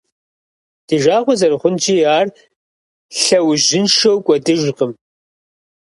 [0.87, 2.27] Ди жагъуэ зэрыхъунщи, ар
[3.21, 4.91] лъэужьыншэу кӏуэдыжкъым.